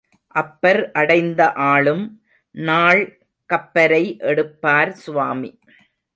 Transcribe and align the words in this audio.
அப்பர் 0.35 0.91
அடைந்த 0.91 1.53
ஆளும் 1.53 2.21
நாள் 2.51 3.01
கப்பரை 3.49 4.17
எடுப்பார் 4.19 4.91
சுவாமி. 4.91 5.51